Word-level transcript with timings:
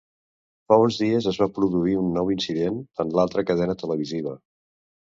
Fa 0.71 0.77
uns 0.85 0.97
dies 1.01 1.27
es 1.33 1.39
va 1.43 1.49
produir 1.59 1.95
un 2.01 2.09
nou 2.17 2.35
incident 2.37 2.81
en 3.05 3.17
l'altra 3.21 3.49
cadena 3.53 3.79
televisiva. 3.85 4.37